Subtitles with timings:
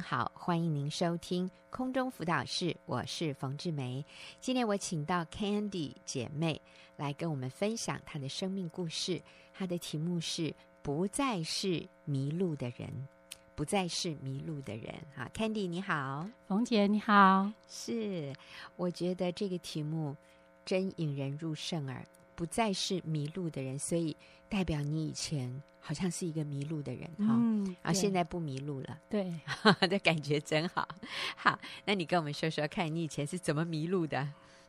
[0.00, 4.04] 好，欢迎您收听空中辅导室，我是冯志梅。
[4.40, 6.60] 今天我请到 Candy 姐妹
[6.96, 9.20] 来跟我们分享她的生命故事，
[9.52, 13.08] 她的题目是“不再是迷路的人”，
[13.54, 14.94] 不再是迷路的人。
[15.14, 18.32] 哈，Candy 你好，冯姐你好，是，
[18.76, 20.16] 我觉得这个题目
[20.64, 22.04] 真引人入胜耳，
[22.34, 24.16] 不再是迷路的人，所以
[24.48, 25.62] 代表你以前。
[25.86, 29.30] 好像是一个迷路的人哈，嗯，啊，现在不迷路了，对，
[29.86, 30.88] 这感觉真好。
[31.36, 34.26] 好，那你跟我们说说看，你以前是怎么迷路的？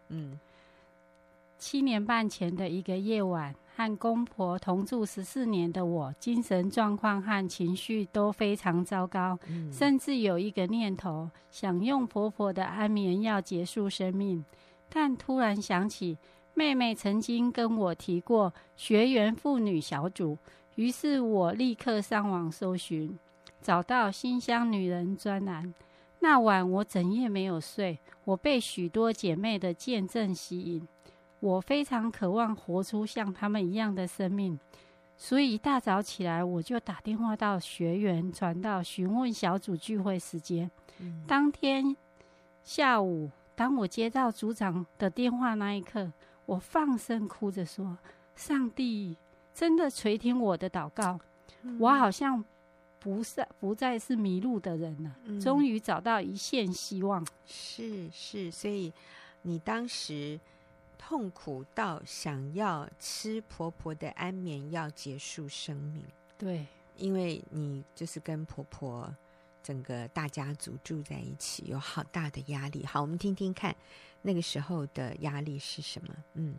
[0.09, 0.37] 嗯，
[1.57, 14.43] 七年半前的一个夜晚，和公婆同住十四年的我，精神状况和情绪都非常糟糕，嗯，甚至有一个念头想用婆婆的安眠药结束生命，
[14.89, 16.17] 但突然想起
[16.55, 20.37] 妹妹曾经跟我提过学员妇女小组。
[20.75, 23.17] 于是我立刻上网搜寻，
[23.61, 25.73] 找到“新乡女人”专栏。
[26.19, 30.87] 那晚我整夜没有睡，我被许多姐妹的见证吸引。
[31.39, 34.59] 我非常渴望活出像她们一样的生命，
[35.15, 40.69] 所以一大早起来我就打电话到学员传道，询问小组聚会时间。
[40.99, 41.23] 嗯。
[41.27, 41.95] 当天
[42.63, 46.11] 下午，当我接到组长的电话那一刻，
[46.45, 47.97] 我放声哭着说
[48.35, 49.15] ：“上帝！”
[49.53, 51.17] 真的垂听我的祷告，
[51.61, 52.43] 嗯、我好像
[52.99, 57.25] 不是不再是迷路的人了，嗯、终于找到一线希望。
[57.45, 58.91] 是是，所以
[59.41, 60.37] 你当时
[60.97, 66.03] 痛苦到想要吃婆婆的安眠药结束生命。
[66.37, 66.65] 对，
[66.97, 69.09] 因为你就是跟婆婆
[69.63, 72.85] 整个大家族住在一起，有好大的压力。
[72.85, 73.73] 好，我们听听看
[74.25, 76.15] 那个时候的压力是什么？
[76.33, 76.55] 嗯。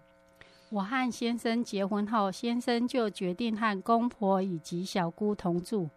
[0.68, 5.88] 我和先生结婚后，先生就决定和公婆以及小姑同住，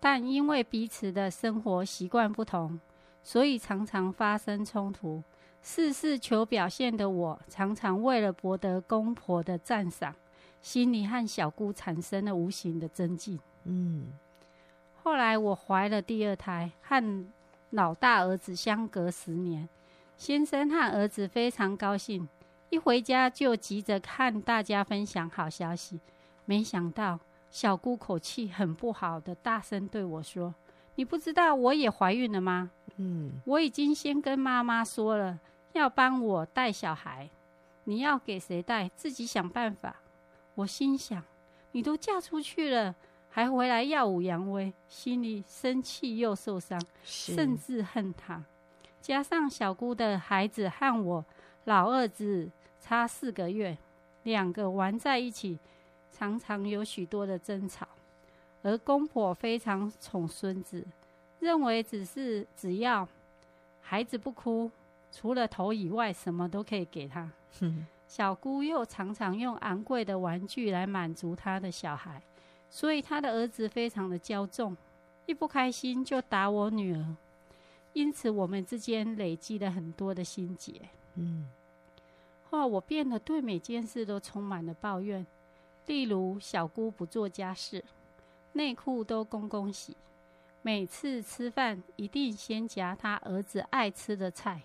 [0.00, 2.78] 但因为彼此的生活习惯不同，
[3.22, 5.22] 所以常常发生冲突。
[5.62, 10.14] 事事求表现的我，常常为了博得公婆的赞赏，
[10.62, 13.38] 心里和小姑产生了无形的争竞。
[13.64, 14.12] 嗯，
[15.02, 17.26] 后来我怀了第二胎，和
[17.70, 19.68] 老大儿子相隔十年，
[20.18, 22.28] 先生和儿子非常高兴。
[22.70, 26.00] 一回家就急着看大家分享好消息，
[26.44, 27.20] 没想到
[27.50, 30.52] 小姑口气很不好的大声对我说
[30.96, 35.38] ：“你不知道我也怀孕了吗？”嗯，我已经先跟妈妈说了，
[35.72, 37.30] 要帮我带小孩，
[37.84, 39.94] 你要给谁带，自己想办法。
[40.56, 41.22] 我心想，
[41.70, 42.94] 你都嫁出去了，
[43.30, 48.44] 还回来耀武扬威，心里生气又受伤，甚至恨她。
[49.08, 51.24] 加上小姑的孩子和我
[51.64, 52.50] 老二子。
[52.80, 53.76] 差四个月，
[54.22, 55.58] 两个玩在一起，
[56.10, 57.86] 常常有许多的争吵。
[58.62, 60.86] 而公婆非常宠孙子，
[61.40, 63.06] 认为只是只要
[63.82, 64.70] 孩子不哭，
[65.10, 67.30] 除了头以外，什么都可以给他。
[68.06, 72.22] 小姑又常常用昂贵的玩具来满足他的小孩，
[72.70, 74.74] 所以他的儿子非常的骄纵，
[75.26, 77.16] 一不开心就打我女儿。
[77.98, 80.88] 因此，我们之间累积了很多的心结。
[81.16, 81.48] 嗯。
[82.48, 85.26] 后来我变得对每件事都充满了抱怨，
[85.86, 87.84] 例如小姑不做家事，
[88.52, 89.96] 内裤都公公洗，
[90.62, 94.62] 每次吃饭一定先夹他儿子爱吃的菜，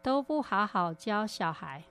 [0.00, 1.82] 都不好好教小孩。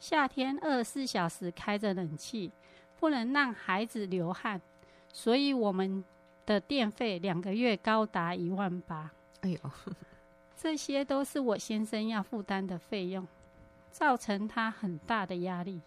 [0.00, 2.50] 夏天二十四小时开着冷气，
[2.98, 4.62] 不能让孩子流汗，
[5.12, 6.02] 所以我们
[6.46, 9.12] 的电费两个月高达一万八。
[9.46, 9.70] 哎呦，
[10.56, 13.26] 这些都是我先生要负担的费用。
[13.92, 15.80] 造成他很大的压力，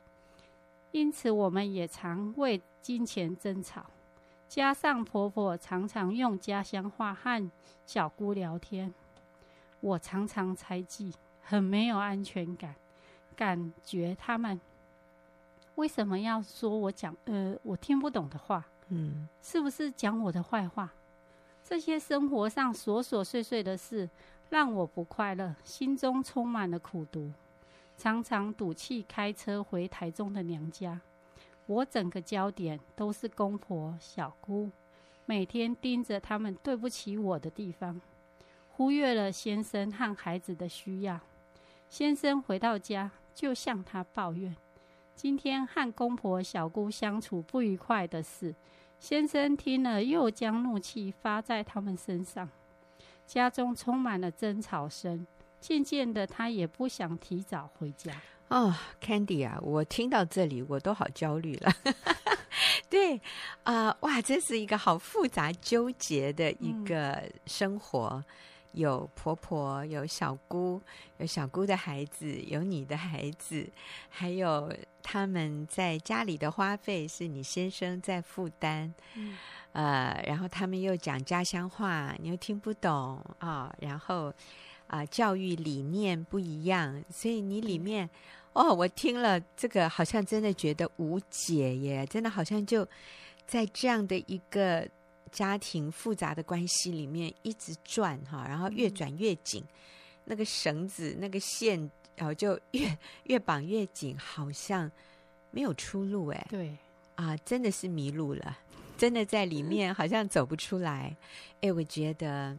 [0.91, 3.85] 因此我们也常为金钱争吵。
[4.47, 7.51] 加上婆婆常常用家乡话和
[7.85, 8.91] 小姑聊天，
[9.79, 12.73] 我常常猜忌，很没有安全感，
[13.35, 14.59] 感觉他们
[15.75, 18.65] 为什么要说我讲呃我听不懂的话？
[18.87, 20.91] 嗯，是不是讲我的坏话？
[21.69, 24.09] 这些生活上琐琐碎碎的事
[24.49, 27.31] 让我不快乐，心中充满了苦毒。
[27.95, 30.99] 常常赌气开车回台中的娘家，
[31.67, 34.71] 我整个焦点都是公婆、小姑，
[35.27, 38.01] 每天盯着他们对不起我的地方，
[38.71, 41.19] 忽略了先生和孩子的需要。
[41.87, 44.55] 先生回到家就向他抱怨，
[45.13, 48.55] 今天和公婆、小姑相处不愉快的事。
[48.99, 52.49] 先生听了又将怒气发在他们身上，
[53.25, 55.25] 家中充满了争吵声。
[55.59, 58.13] 渐渐的，他也不想提早回家。
[58.49, 61.71] 哦，Candy 啊，我听到这里我都好焦虑了。
[62.89, 63.17] 对
[63.63, 68.07] 啊、呃，哇，这是一个好复杂纠结的一个生活。
[68.13, 68.25] 嗯
[68.73, 70.81] 有婆婆，有小姑，
[71.17, 73.67] 有小姑的孩子，有你的孩子，
[74.09, 74.71] 还有
[75.01, 79.35] 他们在家里的花费是你先生在负担，嗯、
[79.73, 84.27] 呃，然后他们又讲家乡话，你又听不懂啊、哦，然后
[84.87, 88.05] 啊、呃，教育理念不一样，所以你里面、
[88.53, 92.87] 嗯、哦，我听了这个，好像真的觉得无解耶，真的好像就
[93.47, 94.87] 在这样的一个。
[95.29, 99.69] 家庭复杂的关系里面一直转哈，然后越转越紧，嗯、
[100.25, 104.91] 那个绳子、那个线，然后就越 越绑越紧，好像
[105.51, 106.47] 没有出路哎。
[106.49, 106.77] 对
[107.15, 108.57] 啊，真的是迷路了，
[108.97, 111.15] 真的在里面好像走不出来。
[111.61, 112.57] 哎，我觉得，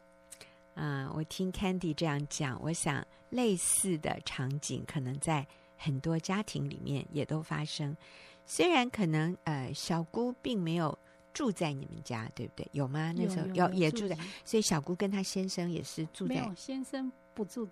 [0.74, 5.46] 嗯、呃，我听 Candy 这样讲，我想类似的场景可能在
[5.76, 7.96] 很多家庭里面也都发生，
[8.44, 10.98] 虽然可能呃小姑并没有。
[11.32, 12.68] 住在你们家对不对？
[12.72, 13.12] 有吗？
[13.16, 16.34] 那时候有，有也住在，所以小姑跟她先生也是住在。
[16.34, 17.68] 没有，先生不住，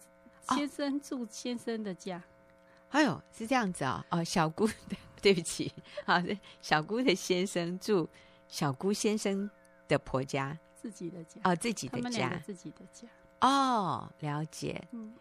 [0.50, 2.22] 先生住先生的家。
[2.90, 4.05] 哎呦，是这样子哦。
[4.10, 4.69] 哦，小姑，
[5.20, 5.72] 对不起，
[6.06, 6.14] 好，
[6.62, 8.08] 小姑的先生住
[8.49, 9.50] 小姑先生
[9.87, 11.40] 的婆家，自己的家。
[11.44, 13.06] 哦，自己的家，自己的家。
[13.40, 14.82] 哦，了解。
[14.93, 15.12] 嗯，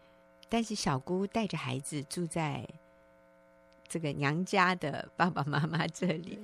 [0.48, 2.66] 但是小姑带着孩子住在。
[3.88, 6.38] 这个娘家的爸爸妈妈这里，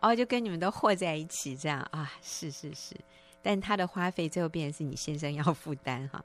[0.00, 2.94] 哦，就跟你们都和在一起，这样啊，是是是，
[3.42, 6.24] 但他的花费最后变成是你先生要负担哈，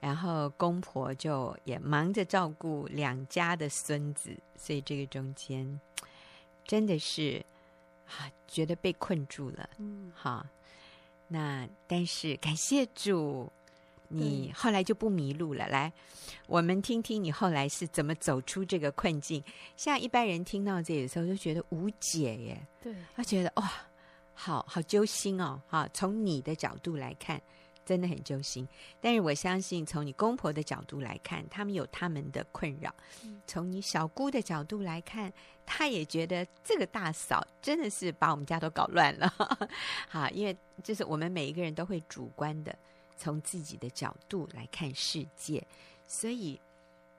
[0.00, 5.80] 然后公婆就也忙着照顾两家的孙子，所以这个中间
[6.64, 7.44] 真的是
[8.06, 10.44] 啊，觉得被困住了，嗯，好，
[11.28, 13.52] 那但是感谢主。
[14.12, 15.66] 你后来就不迷路了。
[15.68, 15.92] 来，
[16.46, 19.42] 我们听听你后来是怎么走出这个困境。
[19.76, 22.66] 像一般人听到这里的时候，就觉得无解耶。
[22.82, 23.72] 对，他觉得哇，
[24.34, 25.60] 好好揪心哦。
[25.68, 27.40] 哈，从你的角度来看，
[27.84, 28.68] 真的很揪心。
[29.00, 32.94] 但是我相信，从你公婆的角度来看，他们有他们的困扰。
[33.46, 35.32] 从你小姑的角度来看，
[35.64, 39.32] 她也觉得这个大嫂真的是把我们家都搞乱了。
[40.08, 42.76] 好，因为就是我们每一个人都会主观的。
[43.22, 45.64] 从自己的角度来看世界，
[46.08, 46.60] 所以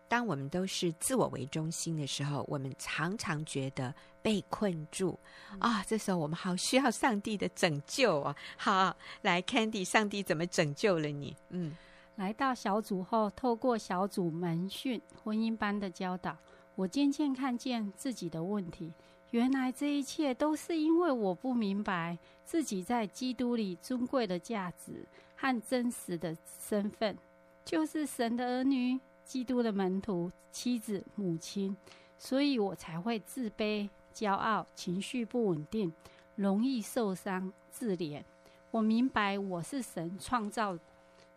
[0.09, 5.17] 当我们都是自我为中心的时候，我们常常觉得被困住
[5.59, 5.81] 啊。
[5.87, 8.35] 这时候我们好需要上帝的拯救啊！
[8.57, 11.33] 好，来，Candy，上帝怎么拯救了你？
[11.51, 11.77] 嗯，
[12.17, 16.35] 来到小组后，透过小组门训、婚姻班的教导，
[16.75, 18.91] 我渐渐看见自己的问题。
[19.31, 25.07] 原来这一切都是因为我不明白自己在基督里尊贵的价值。
[25.43, 27.17] 和真实的身份，
[27.65, 31.75] 就是神的儿女、基督的门徒、妻子、母亲，
[32.17, 35.91] 所以我才会自卑、骄傲、情绪不稳定、
[36.37, 38.23] 容易受伤、自怜。
[38.71, 40.79] 我明白我是神创造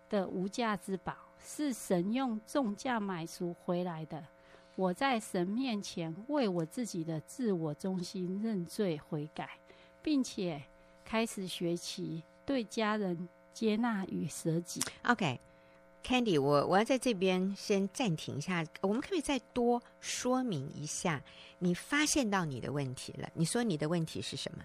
[0.09, 4.23] 的无价之宝，是神用重价买赎回来的。
[4.77, 9.59] 我在神面前为我自己的自我中心认罪悔改，
[10.01, 10.63] 并且
[11.05, 13.29] 开始学习对家人。
[13.57, 14.83] 接纳与舍己。
[15.05, 18.63] OK，Candy，我我要在这边先暂停一下。
[18.83, 21.23] 我们可，不可以再多说明一下，
[21.59, 23.27] 你发现到你的问题了？
[23.33, 24.63] 你说你的问题是什么？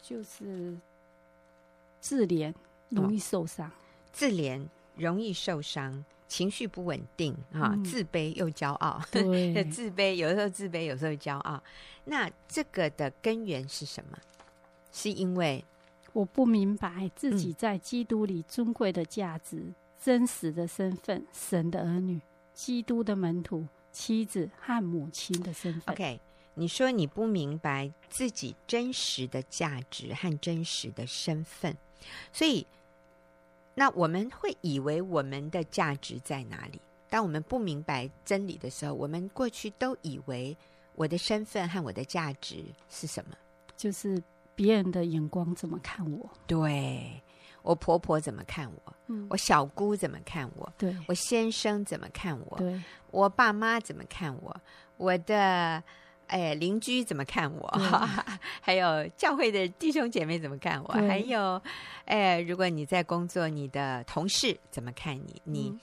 [0.00, 0.74] 就是
[2.00, 2.54] 自怜，
[2.88, 3.68] 容易受伤。
[3.68, 3.72] 哦、
[4.10, 4.66] 自怜
[4.96, 8.98] 容易受伤，情绪不稳定啊、嗯哦，自卑又骄傲。
[9.10, 11.62] 对， 自卑有的时候自卑，有时候骄傲。
[12.06, 14.18] 那这个的根源是什么？
[14.90, 15.62] 是因为。
[16.14, 22.20] 我不明白自己在基督里尊贵的价值、嗯、真实的身份、神的儿女、
[22.52, 25.92] 基督的门徒、妻子和母亲的身份。
[25.92, 26.20] OK，
[26.54, 31.76] 你说你不明白自己真实的价值和真实的身份，
[32.32, 32.64] 所以
[33.74, 36.80] 那我们会以为我们的价值在哪里？
[37.10, 40.56] 当我们不明白真理的时候，我们过去都以为
[40.94, 43.36] 我的身份和我的价值是什么？
[43.76, 44.22] 就是。
[44.54, 46.30] 别人的眼光怎么看我？
[46.46, 47.22] 对，
[47.62, 48.94] 我婆婆怎么看我？
[49.06, 50.72] 嗯，我小姑怎么看我？
[50.78, 52.56] 对，我先生怎么看我？
[52.58, 52.80] 对，
[53.10, 54.56] 我爸妈怎么看我？
[54.96, 55.82] 我的
[56.26, 57.68] 哎邻居怎么看我？
[58.62, 60.92] 还有教会的弟兄姐妹怎么看我？
[60.92, 61.60] 还有
[62.04, 65.42] 哎，如果你在工作，你的同事怎么看你？
[65.44, 65.68] 你。
[65.70, 65.80] 嗯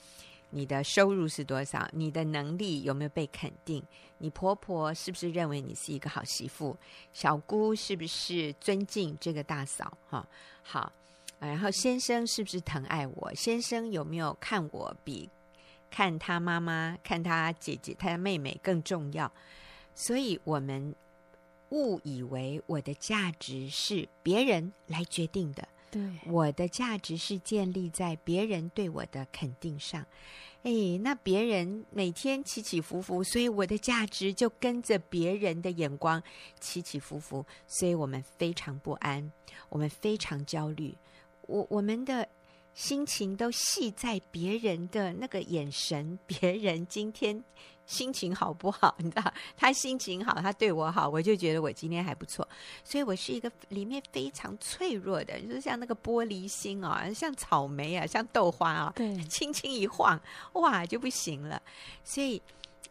[0.51, 1.89] 你的收入是多少？
[1.91, 3.83] 你的能力有没有被肯定？
[4.19, 6.77] 你婆婆是不是认为你是一个好媳妇？
[7.11, 9.97] 小姑是不是尊敬这个大嫂？
[10.09, 10.27] 哈，
[10.61, 10.91] 好，
[11.39, 13.33] 然后先生是不是疼爱我？
[13.33, 15.27] 先生有没有看我比
[15.89, 19.31] 看他妈妈、看他姐姐、他的妹妹更重要？
[19.95, 20.93] 所以我们
[21.69, 25.67] 误以为我的价值是别人来决定的。
[25.91, 30.05] 对，我的价值是建立在别人对我的肯定上。
[30.63, 30.71] 哎，
[31.01, 36.23] 那别人每天起起伏伏，所以我的价值就跟着别人的眼光
[36.59, 39.31] 起起伏伏，所以我们非常不安，
[39.69, 40.95] 我们非常焦虑，
[41.47, 42.27] 我我们的
[42.73, 47.43] 心情都系在别人的那个眼神，别人今天。
[47.91, 48.95] 心情好不好？
[49.03, 52.47] 你知道，他心情好，他对我好，我就觉得我今天还不错。
[52.85, 60.17] 所以我是一个里面非常脆弱的，就是像那个玻璃心啊，像草莓啊，像豆花啊，对，轻轻一晃，
[60.53, 61.61] 哇，就不行了。
[62.03, 62.41] 所以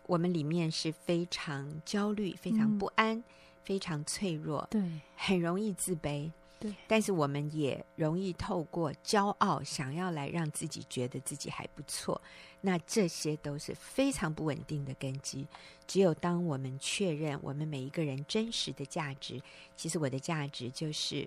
[0.06, 3.24] 我们里面是非常焦虑、非常不安、嗯、
[3.64, 4.82] 非常脆弱，对，
[5.16, 6.30] 很容易自卑。
[6.60, 12.20] 对，但是我们也容易透过骄傲，想要来让自己觉得自己还不错。
[12.60, 15.48] 那这些都是非常不稳定的根基。
[15.86, 19.40] 只有当我们确认我们每一个人真实的价值，
[19.74, 21.26] 其实我的价值就是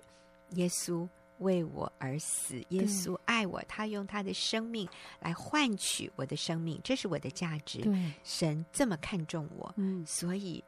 [0.50, 1.08] 耶稣
[1.40, 4.88] 为我而死，耶稣爱我，他用他的生命
[5.18, 7.80] 来换取我的生命，这是我的价值。
[7.80, 10.62] 对，神这么看重我，嗯，所以。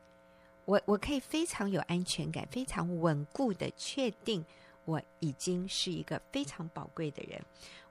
[0.67, 4.45] 我我可以非常有安全感，非常稳固的确定
[4.85, 7.41] 我已经是一个非常宝贵的人。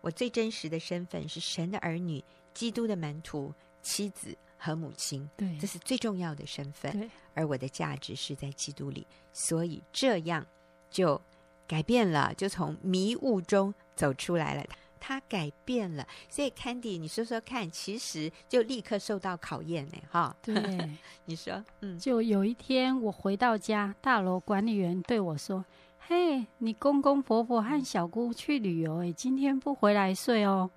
[0.02, 3.52] 我最真实的身份是神的儿女、基督的门徒、
[3.82, 5.28] 妻子和母亲。
[5.36, 6.92] 对，这是最重要的身份。
[6.92, 10.46] 对，而我的价值是在基督里，所以这样
[10.92, 11.20] 就
[11.68, 14.64] 改变了，就从迷雾中走出来了。
[15.00, 20.36] 他改变了，所以 Candy，你说说看，其实就立刻受到考验呢，哈。
[20.42, 20.54] 对，
[21.26, 25.64] 你说，嗯，就有一天我回到家，大楼管理员对我说
[26.00, 30.70] ：“嘿，你公公婆婆和小姑去旅游，哎，今天不回来睡哦。”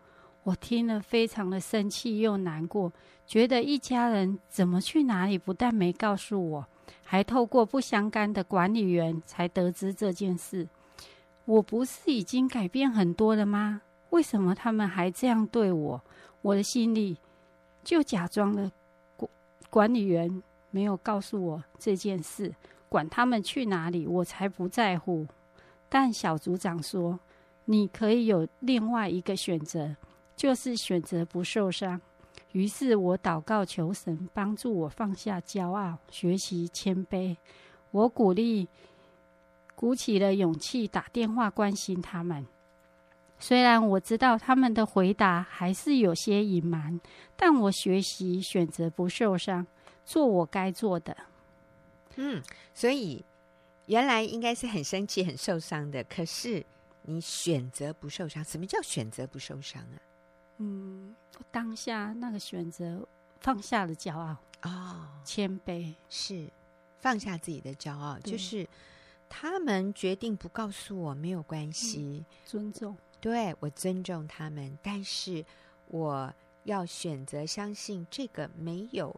[0.44, 2.90] 我听了非常的生气又难过，
[3.26, 6.66] 觉得一家人怎么去哪里，不但没告诉我，
[7.04, 10.66] 还透过不相干的管理员才得知这件事。
[11.44, 13.82] 我不是已经改变很多了吗？
[14.10, 16.00] 为什么他们还这样对我？
[16.42, 17.18] 我的心里
[17.82, 18.70] 就假装了
[19.16, 19.30] 管
[19.70, 22.54] 管理员没有告诉我这件事，
[22.88, 25.26] 管他们去哪里，我才不在乎。
[25.88, 27.18] 但小组长说，
[27.64, 29.96] 你可以有另外一个选择，
[30.36, 32.00] 就是选择不受伤。
[32.52, 37.36] 于是我祷告求神帮助我放下骄傲，学习谦卑。
[37.90, 38.68] 我鼓励，
[39.74, 42.46] 鼓起了勇气打电话关心他们。
[43.38, 47.00] 虽然我知道他们的回答还是有些隐瞒，
[47.36, 49.66] 但我学习选择不受伤，
[50.04, 51.16] 做我该做的。
[52.16, 52.42] 嗯，
[52.74, 53.24] 所以
[53.86, 56.64] 原来应该是很生气、很受伤的，可是
[57.02, 58.42] 你选择不受伤。
[58.44, 59.96] 什么叫选择不受伤啊？
[60.58, 61.14] 嗯，
[61.52, 63.06] 当下那个选择
[63.38, 66.50] 放下了骄傲哦，谦卑是
[66.98, 68.68] 放下自己的骄傲，就是
[69.28, 72.96] 他们决定不告诉我没有关系，嗯，尊重。
[73.20, 75.44] 对，我尊重他们，但是
[75.88, 76.32] 我
[76.64, 79.14] 要选择相信这个没有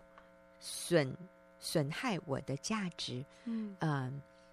[0.58, 1.16] 损
[1.58, 3.24] 损害我的价值。
[3.44, 4.12] 嗯，呃，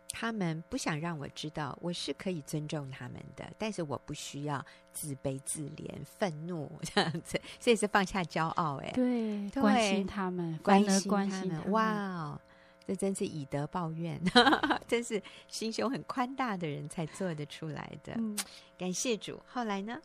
[0.10, 8.78] 他们不想让我知道，我是可以尊重他们的，但是我不需要自卑、自怜、愤怒 这样子，所以是放下骄傲。
[8.78, 12.42] 哎，对，关心他们，关心关心他们，哇哦！
[12.88, 14.18] 这真是以德报怨，
[14.88, 18.14] 真是心胸很宽大的人才做得出来的。
[18.16, 18.38] 嗯，
[18.78, 19.42] 感谢主。
[19.46, 20.00] 后来呢？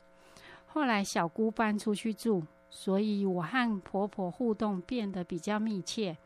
[0.66, 6.16] 后来小姑搬出去住，所以我和婆婆互动变得比较密切。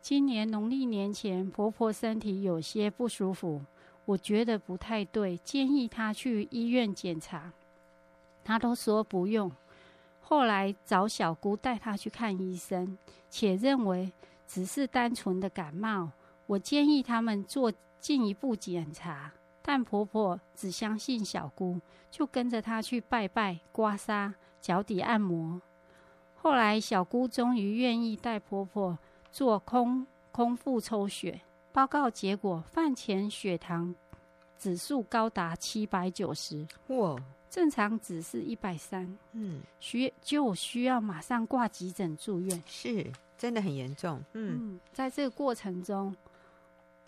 [0.00, 3.60] 今年农历年前，婆婆身体有些不舒服，
[4.04, 7.50] 我觉得不太对，建议她去医院检查，
[8.44, 9.50] 她都说不用。
[10.20, 12.96] 后来找小姑带她去看医生，
[13.28, 14.12] 且认为。
[14.46, 16.10] 只是单纯的感冒，
[16.46, 19.32] 我建议他们做进一步检查，
[19.62, 25.60] 但婆婆只相信小姑，就跟着她去拜拜、刮痧、脚底按摩。
[26.34, 28.98] 后来小姑终于愿意带婆婆
[29.32, 31.40] 做空空腹抽血，
[31.72, 33.94] 报告结果饭前血糖
[34.58, 37.16] 指数高达七百九十，哇，
[37.48, 43.10] 正常值是一百三，嗯，需就需要马上挂急诊住院，是。
[43.36, 46.14] 真的很严重，嗯，嗯，在这个过程中，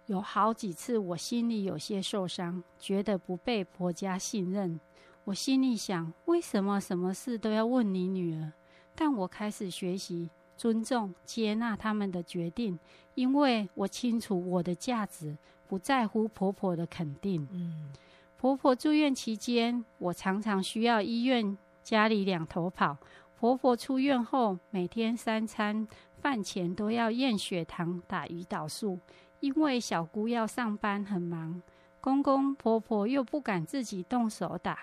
[0.06, 4.78] 有好几次我心里有些受伤，觉得不被婆家信任。
[5.24, 8.52] 我心里想，为什么什么事都要问你女儿？
[8.94, 12.78] 但我开始学习尊重、接纳他们的决定，
[13.14, 17.46] 因为我清楚我的价值不在乎婆婆的肯定。
[17.52, 17.92] 嗯，
[18.36, 22.96] 婆婆住院期间，我常常需要医院、家里两头跑。
[23.38, 25.86] 婆婆出院后，每天三餐。
[26.26, 28.98] 饭前都要验血糖、打胰岛素，
[29.38, 31.62] 因为小姑要上班很忙，
[32.00, 34.80] 公公婆婆又不敢自己动手打，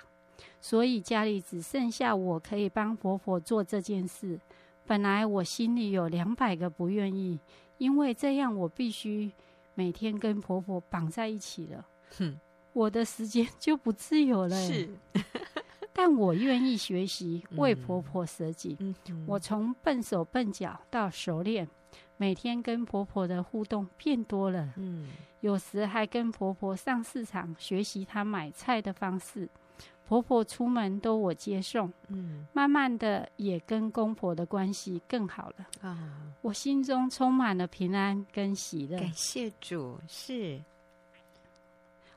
[0.62, 4.40] 所以家里只剩下我可以帮婆婆做这件事。
[4.88, 7.38] 本来我心里有两百个不愿意，
[7.78, 9.30] 因为这样我必须
[9.76, 11.86] 每天跟婆婆绑在一起了，
[12.18, 12.40] 哼，
[12.72, 14.56] 我的时间就不自由了。
[14.66, 14.90] 是，
[15.94, 18.76] 但我愿意学习为婆婆舍己。
[18.80, 18.96] 嗯，
[19.28, 21.68] 我从笨手笨脚到熟练。
[22.18, 25.10] 每天跟婆婆的互动变多了，嗯，
[25.42, 29.50] 有时还跟婆婆上市场学习她买菜的方式。
[30.08, 36.34] 婆婆出门都我接送，嗯，慢慢的也跟公婆的关系更好了啊。
[36.42, 39.00] 我心中充满了平安跟喜乐。
[39.00, 40.62] 感谢主，是。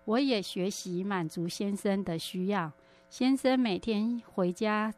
[0.05, 2.71] 我也学习满足先生的需要。
[3.19, 4.93] 先生每天回家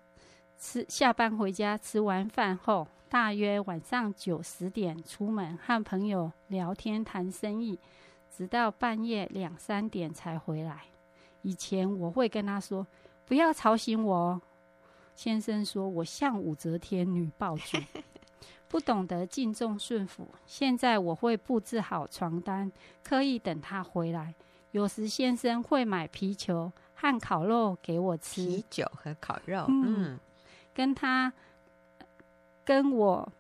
[0.59, 2.89] 吃，下班回家吃完饭后。
[3.09, 7.79] 大约晚上九十点出门和朋友聊天谈生意，
[8.29, 10.83] 直到半夜两三点才回来。
[11.43, 12.85] 以前我会跟他说
[13.25, 14.43] ：“不要吵醒我哦。”
[15.15, 17.81] 先生说我像武则天女暴君，
[18.67, 20.27] 不懂得敬重顺服。
[20.45, 22.73] 现在我会布置好床单，
[23.05, 24.35] 刻意等他回来。
[24.73, 28.47] 有时先生会买啤酒和烤肉给我吃。
[28.47, 30.21] 啤酒和烤肉，嗯，嗯
[30.75, 31.33] 跟他。
[32.65, 33.33] 跟我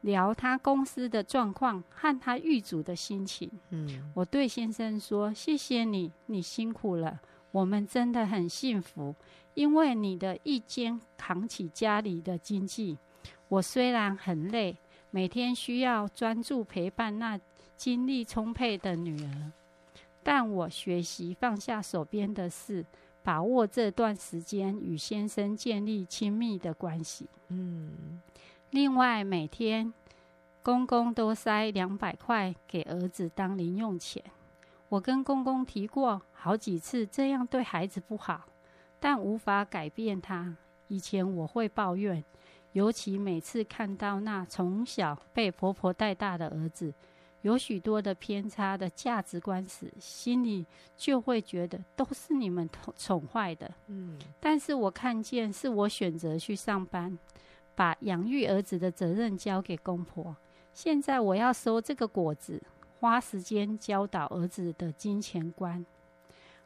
[0.00, 3.48] 聊他公司的状况和他遇阻的心情。
[3.70, 7.20] 嗯，我对先生说：“谢谢你，你辛苦了，
[7.52, 9.14] 我们真的很幸福，
[9.54, 12.98] 因为你的一肩扛起家里的经济。
[13.46, 14.76] 我虽然很累，
[15.12, 17.38] 每天需要专注陪伴那
[17.76, 19.52] 精力充沛的女儿，
[20.22, 22.84] 但我学习放下手边的事，
[23.22, 28.20] 把握这段时间与先生建立亲密的关系。”嗯。
[28.70, 29.92] 另外，每天
[30.62, 34.22] 公公都塞两百块给儿子当零用钱。
[34.88, 38.42] 我跟公公提过好几次，这样对孩子不好，
[38.98, 40.56] 但无法改变他。
[40.88, 42.24] 以前我会抱怨，
[42.72, 46.92] 尤其每次看到那从小被婆婆带大的儿子，
[47.42, 53.72] 有许多的偏差的价值观时，心里就会觉得都是你们宠宠坏的。
[53.86, 57.16] 嗯，但是我看见是我选择去上班。
[57.74, 60.36] 把养育儿子的责任交给公婆，
[60.74, 62.62] 现在我要收这个果子，
[63.00, 65.84] 花时间教导儿子的金钱观。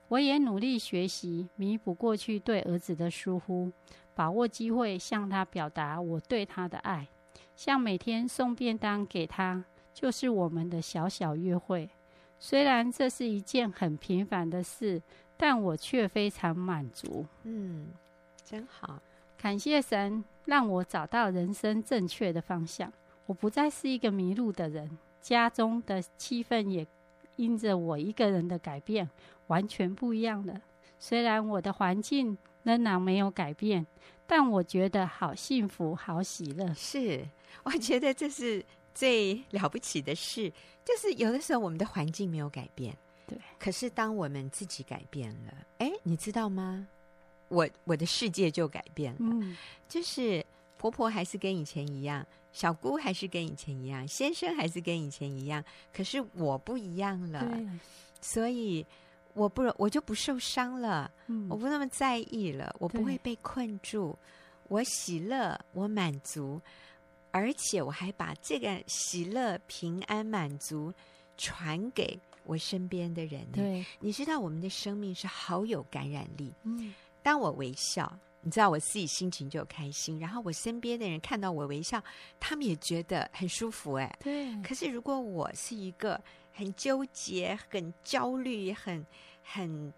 [0.09, 3.71] 我也努力学习，弥补过去对儿子的疏忽，
[4.17, 7.07] 把握机会向他表达我对他的爱。
[7.55, 9.65] 像每天送便当给他，
[9.97, 11.89] 就是我们的小小约会。
[12.39, 15.01] 虽然这是一件很平凡的事，
[15.39, 17.25] 但我却非常满足。
[17.45, 17.89] 嗯，
[18.45, 19.01] 真好。
[19.39, 22.93] 感谢神让我找到人生正确的方向，
[23.25, 24.99] 我不再是一个迷路的人。
[25.23, 26.87] 家中的气氛也
[27.37, 29.09] 因着我一个人的改变
[29.47, 30.61] 完全不一样了。
[30.99, 33.87] 虽然我的环境仍然没有改变，
[34.27, 36.73] 但我觉得好幸福、好喜乐。
[36.75, 37.27] 是，
[37.65, 38.63] 我觉得这是
[38.97, 40.53] 最了不起的事。
[40.85, 43.37] 就是有的时候我们的环境没有改变，对。
[43.59, 46.87] 可是当我们自己改变了，哎，你知道吗？
[47.49, 49.57] 我我的世界就改变了，嗯，
[49.89, 50.45] 就是
[50.79, 57.49] 婆婆还是跟以前一样，小姑还是跟以前一样，先生还是跟以前一样，可是我不一样了，
[58.21, 58.85] 所以
[59.35, 64.17] 我不我就不受伤了，嗯，我不那么在意了，我不会被困住，
[64.69, 66.61] 我喜乐，我满足，
[67.37, 70.92] 而且我还把这个喜乐、平安、满足
[71.37, 73.46] 传给我身边的人。
[73.53, 76.94] 对，你知道我们的生命是好有感染力，嗯。
[77.22, 82.03] 当我微笑，你知道我自己心情就开心，然后我身边的人看到我微笑，
[82.38, 83.94] 他们也觉得很舒服。
[83.94, 84.55] 哎，对。
[84.62, 86.22] 可是如果我是一个
[86.53, 89.05] 很纠结、很焦虑、很
[89.42, 89.92] 很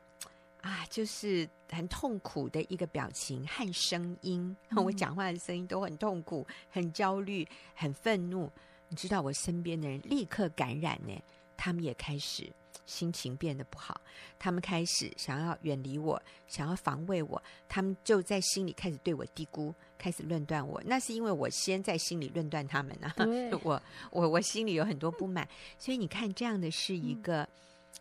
[0.63, 8.51] 啊，就是很痛苦的一个表情和声音，嗯、我讲话的声音都很痛苦、很焦虑、很愤怒，
[8.89, 11.13] 你知道我身边的人立刻感染呢，
[11.57, 12.53] 他们也开始。
[12.87, 14.01] 心情变得不好，
[14.39, 20.83] 他们开始想要远离我，想要防卫我，他们就在心里开始对我低估，开始论断我。
[20.87, 23.27] 那是因为我先在心里论断他们呢、啊。
[23.63, 25.47] 我我我心里有很多不满，
[25.79, 27.47] 所以你看，这样的是一个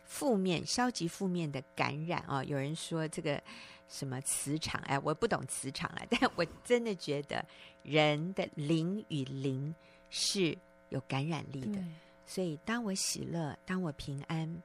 [0.04, 2.44] 负面、消极、负面的感染啊、哦。
[2.44, 3.42] 有人说这个
[3.88, 7.44] 什么磁场，哎，我不懂磁场啊， 但我真的觉得
[7.82, 9.74] 人的灵与灵
[10.10, 10.56] 是
[10.88, 11.78] 有感染力的。
[12.26, 14.62] 所以，当我喜乐，当我平安。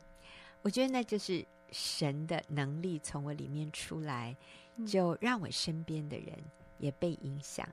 [0.62, 4.36] 我觉得那就是神的能力从我里面出来，
[4.88, 6.38] 就让我身边的人
[6.78, 7.68] 也被影响。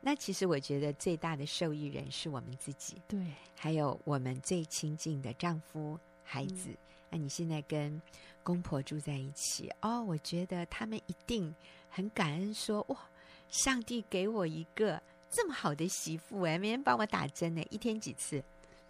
[0.00, 3.24] 那其实我觉得最大的受益人是我们自己，对，
[3.56, 5.98] 还有我们最亲近的丈夫、
[6.32, 6.70] 孩子。
[6.70, 6.78] 嗯、
[7.10, 8.00] 那你现在跟
[8.42, 11.54] 公婆住在一起哦，我觉得他们一定
[11.90, 13.00] 很感恩说，说哇，
[13.50, 18.42] 上帝给我一个这么好的媳妇哎，每天帮我打针呢，一天几次？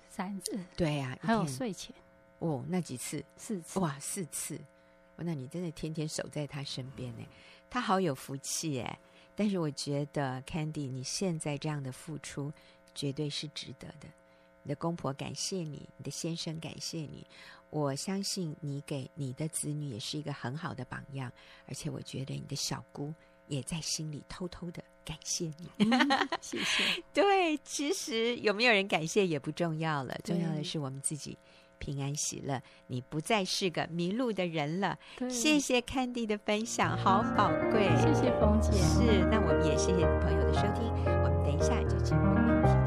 [0.09, 0.57] 三次。
[0.77, 1.93] 对呀、啊，还有睡前
[2.39, 3.25] 哦，那几次？
[3.37, 3.81] 四次。
[3.81, 4.61] 哇，四次。
[5.17, 7.25] 那你真的天天守在他身边呢？
[7.71, 8.99] 他好有福气哎！
[9.35, 12.53] 但是我觉得，Candy，你现在这样的付出，
[12.95, 14.09] 绝对是值得的。
[14.63, 17.27] 你的公婆感谢你，你的先生感谢你。
[17.71, 21.33] 我相信你给你的子女也是一个很好的榜样，
[21.67, 23.13] 而且我觉得你的小姑
[23.49, 25.69] 也在心里偷偷的感谢你。
[25.79, 26.85] 嗯、谢谢。
[27.15, 31.37] 对，其实有没有人感谢也不重要了，重要的是我们自己。
[31.79, 34.97] 平安喜乐，你不再是个迷路的人了。
[35.29, 37.89] 谢谢 Candy 的分享，好宝贵。
[37.97, 38.71] 谢谢冯姐。
[38.71, 40.85] 是，那我们也谢谢朋友的收听。
[41.25, 42.82] 我们等一下就进入问题。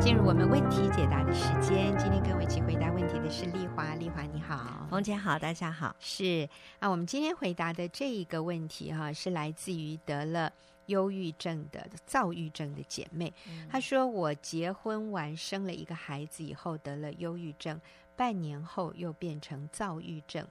[0.00, 3.94] 进入我们问题解答的时间，今天跟我一起回答问题的是丽华。
[3.94, 5.94] 丽华你好，冯姐好，大家好。
[5.98, 10.52] 是啊，我们今天回答的这一个问题哈、啊，是来自于得了
[10.86, 13.32] 忧郁症的躁郁症的姐妹。
[13.70, 17.80] 她、嗯、说，我结婚完生了一个孩子以后得了忧郁症，
[18.14, 20.46] 半年后又变成躁郁症。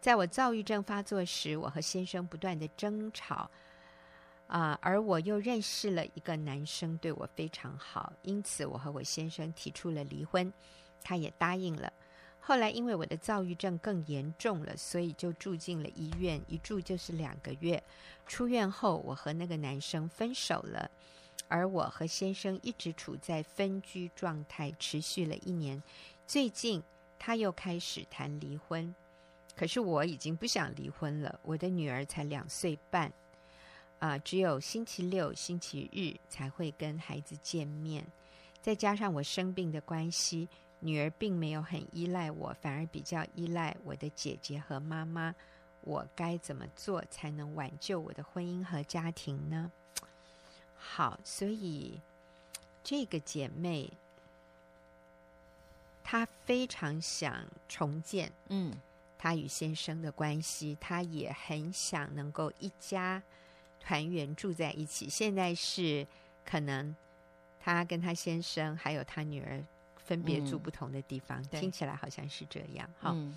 [0.00, 3.50] 在我躁郁症发作时，我和先生不断的争吵。
[4.46, 10.52] 啊，而我又认识了一个男生，对我非常好，因此我和我先生提出了离婚，
[11.02, 11.92] 他也答应了。
[12.38, 17.82] 后来因为我的躁郁症更严重了，所以就住进了医院，一住就是两个月。
[18.26, 20.90] 出院后，我和那个男生分手了，
[21.48, 25.82] 而我和先生一直处在分居状态，持续了一年。
[26.26, 26.82] 最近
[27.18, 28.94] 他又开始谈离婚，
[29.56, 31.40] 可是我已经不想离婚了。
[31.42, 33.10] 我的女儿才两岁半。
[34.04, 38.04] 啊，只有星期六、星期日才会跟孩子见面，
[38.60, 40.46] 再加上我生病的关系，
[40.80, 45.34] 女儿并没有很依赖我，反而比较依赖我的姐姐和妈妈。
[45.80, 49.72] 我该怎么做才能挽救我的婚姻和家庭呢？
[50.76, 51.98] 好，所以
[52.82, 53.90] 这个姐妹
[56.02, 58.76] 她非常想重建，嗯，
[59.16, 63.22] 她与先生的关系，她也很想能够一家。
[63.84, 66.06] 团圆住在一起，现在是
[66.42, 66.96] 可能
[67.60, 69.62] 他跟他先生还有他女儿
[69.96, 72.88] 分别住不同的地方，嗯、听起来好像是这样。
[72.98, 73.36] 哈、嗯，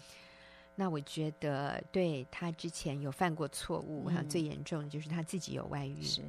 [0.76, 6.22] 那我觉得对他之前有犯过错误，我想最严重的就是他自己有外遇，是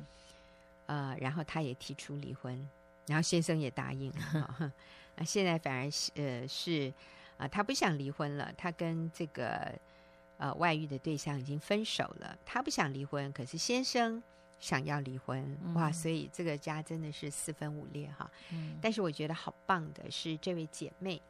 [0.87, 2.69] 呃，然后他也提出离婚，
[3.07, 4.73] 然后先生也答应了。
[5.15, 6.93] 那现在反而是呃是
[7.37, 9.73] 啊、呃，他不想离婚了，他跟这个。
[10.39, 14.23] 呃，外遇的对象已经分手了，他不想离婚，可是先生
[14.61, 18.31] 想要离婚，嗯、哇，所以这个家真的是四分五裂哈。
[18.53, 21.21] 嗯、但是我觉得好棒的是，这位姐妹，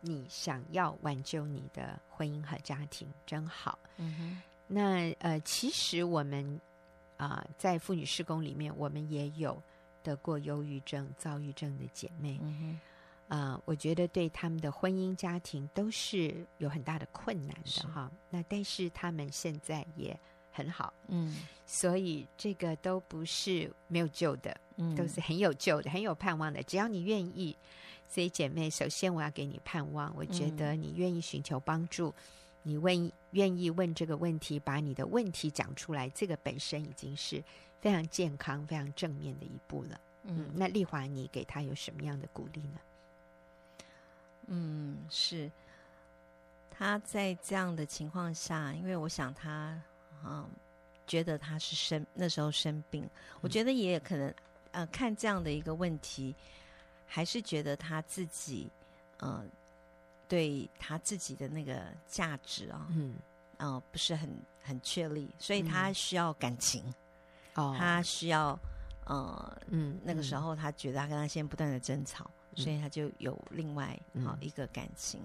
[0.00, 3.78] 你想要挽救你的婚姻和家庭，真好。
[3.96, 4.42] 嗯哼。
[4.66, 6.60] 那呃，其实我们
[7.16, 9.60] 啊、呃，在妇女施工里面，我们也有
[10.02, 12.38] 得过忧郁症、躁郁症的姐妹。
[12.42, 12.80] 嗯哼。
[13.30, 18.10] 啊、呃，我觉得对他们的婚姻家庭都是有很大的困难的哈。
[18.28, 20.18] 那但是他们现在也
[20.50, 26.60] 很好，嗯，所以这个都不是没有救的，嗯，都是很有救的，很有盼望的。
[26.64, 27.56] 只要你愿意，
[28.08, 30.12] 所以姐妹，首先我要给你盼望。
[30.16, 32.14] 我觉得你愿意寻求帮助，嗯、
[32.64, 37.40] 你问愿意问这个问题，把你的问题讲出来，这个本身已经是
[37.80, 40.00] 非常健康、非常正面的一步了。
[40.24, 42.80] 嗯，嗯，那丽华，你给他有什么样的鼓励呢？
[44.50, 45.50] 嗯，是。
[46.70, 49.78] 他在这样的情况下，因为我想他，
[50.24, 50.48] 嗯，
[51.06, 53.10] 觉得他是生那时候生病，嗯、
[53.42, 54.34] 我觉得也可能，
[54.70, 56.34] 呃，看这样的一个问题，
[57.06, 58.70] 还是觉得他自己，
[59.18, 59.44] 嗯、呃，
[60.26, 63.14] 对他自己的那个价值啊，嗯，
[63.58, 64.30] 呃，不是很
[64.62, 66.82] 很确立，所以他需要感情，
[67.56, 68.58] 哦、嗯，他需要，
[69.04, 72.30] 呃，嗯，那个时候他觉得他跟他先不断的争吵。
[72.56, 75.20] 所以他就有另外好一个感情，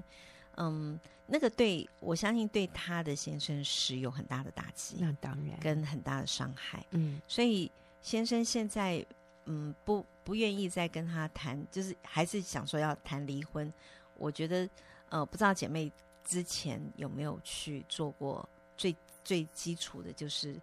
[0.56, 9.06] 嗯，嗯，那个对我相信对他的先生是有很大的打击，那当然跟很大的伤害，嗯，所以先生现在
[9.46, 13.72] 嗯不不愿意再跟他谈，就是还是想说要谈离婚。
[14.18, 14.70] 我觉得
[15.10, 15.92] 呃不知道姐妹
[16.24, 20.54] 之前有没有去做过最最基础的，就是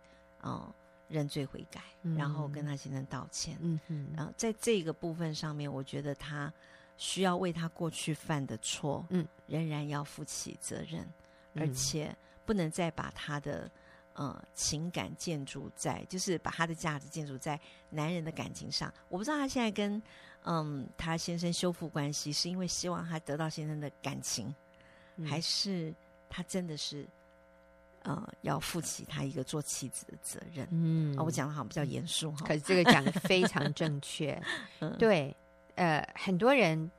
[0.42, 0.75] 嗯、呃、
[1.09, 3.57] 认罪悔改，嗯、然后跟他先生道歉。
[3.61, 6.53] 嗯嗯，然后在这个部分上面，我觉得他
[6.97, 11.03] 需要为他过去犯的错，嗯，仍然要负起责任，
[11.55, 13.71] 嗯、而且不能再把他的
[14.15, 17.61] 呃情感建筑在，就是把他的价值建筑在
[17.91, 18.93] 男人的感情上。
[19.09, 20.03] 我不知道他现在跟
[20.45, 24.55] 嗯他先生修复关系，是因为希望他得到先生的感情，
[25.17, 25.95] 嗯、还是
[26.29, 27.07] 他真的是？
[28.05, 30.67] 呃，要负起他一个做妻子的责任。
[30.71, 34.41] 嗯，啊，我讲的好像比较严肃哈，可是这个讲的非常正确。
[34.81, 35.35] 嗯、对，
[35.77, 36.91] 呃，很多人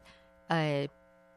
[0.48, 0.88] 呃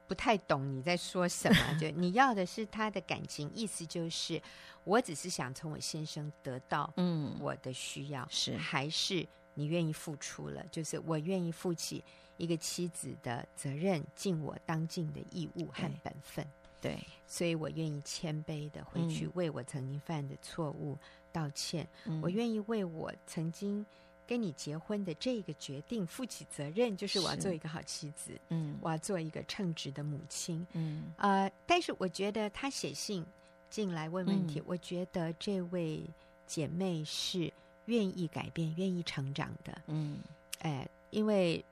[0.06, 1.78] 不太懂你在说什么。
[1.80, 4.40] 就 你要的是他的感情，意思就是
[4.84, 10.64] 我只是想从我先生得到嗯我的需要，是、嗯、还是你愿意付出了？
[10.70, 12.04] 就是我愿意负起
[12.36, 16.46] 一个妻子的责任，尽我当尽的义务和本分。
[16.86, 20.96] 对，所以我愿意谦卑的回去为我曾经犯的错误
[21.32, 21.86] 道歉。
[22.04, 23.84] 嗯、我愿意为我曾经
[24.26, 31.12] 跟你结婚的这个决定负起责任，就是我要做一个好妻子，嗯，我要做一个称职的母亲，嗯。
[31.16, 31.52] 啊、呃。
[31.66, 33.26] 但是我觉得他写信
[33.68, 36.02] 进来问问题，嗯、我觉得这位
[36.46, 37.52] 姐妹是
[37.86, 40.18] 愿意改变、愿意成长的，嗯，
[40.60, 41.64] 哎，因为。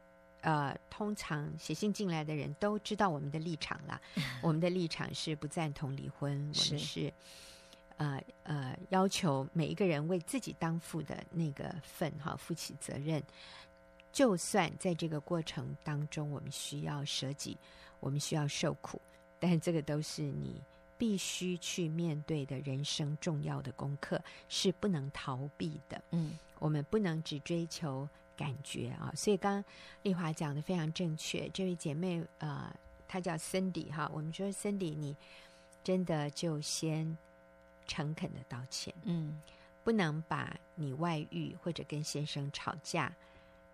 [0.45, 3.99] 呃，通常写信进来的人都知道我们的立场啦。
[4.43, 7.11] 我们的立场是不赞同离婚，我们是
[7.97, 13.23] 呃呃要求每一个人为自己当负的那个份哈负起责任。
[14.13, 17.57] 就算在这个过程当中，我们需要舍己，
[17.99, 19.01] 我们需要受苦，
[19.41, 20.61] 但这个都是你
[20.99, 26.01] 必须去面对的人生重要的功课，是不能逃避的。
[26.11, 28.07] 嗯，我们不能只追求。
[28.37, 29.65] 感觉啊，所以刚刚
[30.03, 31.49] 丽华讲的非常正确。
[31.51, 32.75] 这位姐妹，呃，
[33.07, 34.11] 她叫 Cindy 哈。
[34.13, 35.17] 我们说 Cindy，你
[35.83, 37.17] 真的就先
[37.87, 39.41] 诚恳的道歉，嗯，
[39.83, 43.15] 不能把你外遇或者跟先生吵架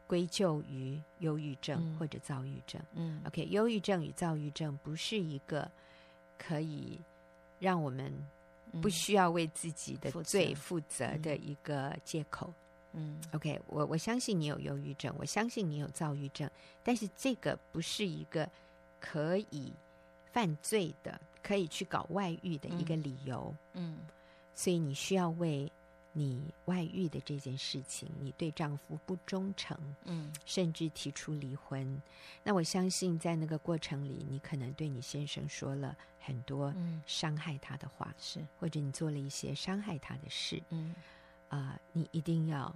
[0.07, 2.83] 归咎于忧郁症或者躁郁症。
[2.95, 5.71] 嗯，OK，忧郁症与躁郁症不是一个
[6.37, 7.01] 可以
[7.59, 8.13] 让我们
[8.83, 12.53] 不需要为自己的罪负责的一个借口。
[12.93, 16.51] 嗯，OK，我我相信你有忧郁症，我相信你有躁郁症，
[16.83, 18.49] 但是这个不是一个
[18.99, 19.73] 可以
[20.33, 23.55] 犯罪的、可以去搞外遇的一个理由。
[23.75, 24.07] 嗯，嗯，
[24.55, 25.71] 所以你需要为
[26.13, 32.03] 你外遇的这件事情，你对丈夫不忠诚，嗯，甚至提出离婚。
[32.43, 36.75] 那我相信在那个过程里，你可能对你先生说了很多
[37.07, 40.93] 伤害他的话，是、嗯，或者你做了一些伤害他的事，嗯。
[41.51, 42.75] 啊、呃，你一定要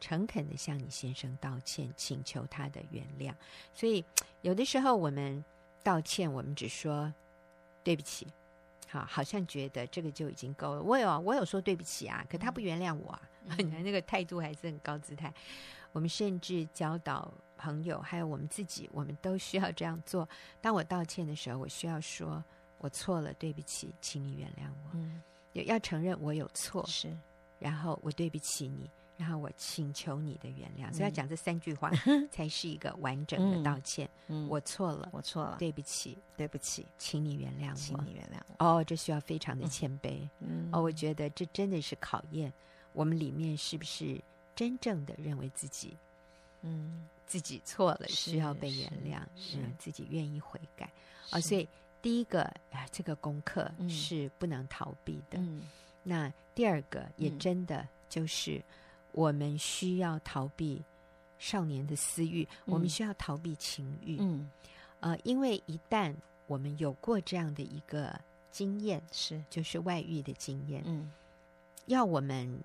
[0.00, 3.34] 诚恳的向你先生道歉，请求他的原谅。
[3.74, 4.04] 所以
[4.42, 5.44] 有的时候我们
[5.82, 7.12] 道歉，我们只说
[7.82, 8.26] 对不起，
[8.88, 10.82] 好，好像觉得这个就已经够了。
[10.82, 13.22] 我有我有说对不起啊，可他不原谅我啊，
[13.58, 15.32] 你嗯、 那个态度还是很高姿态。
[15.92, 20.28] 我们甚至教导朋友，还有我们自己，我们都需要这样做。
[20.60, 22.44] 当我道歉的时候，我需要说
[22.76, 24.90] 我错了，对不起，请你原谅我。
[24.92, 25.22] 嗯，
[25.54, 27.16] 要承认我有错是。
[27.58, 30.90] 然后我对不起你，然后我请求你的原谅。
[30.90, 31.90] 嗯、所以要讲这三句话，
[32.30, 34.08] 才是一个完整的道歉。
[34.48, 38.64] 我错了，我错了，对不起，对不起，请你原谅我，请你原谅我。
[38.64, 40.28] 哦，这需要非常的谦卑。
[40.40, 42.52] 嗯，哦，我觉得这真的是考验
[42.92, 44.20] 我们里面是不是
[44.54, 45.96] 真正的认为自己，
[46.62, 50.86] 嗯，自己错了，需要被原谅，是，是自己愿意悔改。
[51.30, 51.68] 啊、哦，所以
[52.00, 55.38] 第一个啊，这个功课是不能逃避的。
[55.38, 55.58] 嗯。
[55.58, 55.62] 嗯
[56.08, 58.62] 那第二个也真的就是，
[59.12, 60.82] 我们需要逃避
[61.38, 64.16] 少年的私欲，嗯、我们需要逃避情欲。
[64.18, 64.50] 嗯，
[65.00, 66.14] 呃，因为一旦
[66.46, 68.18] 我们有过这样的一个
[68.50, 69.44] 经验，是。
[69.50, 71.12] 就是外遇的经验，嗯，
[71.84, 72.58] 要我们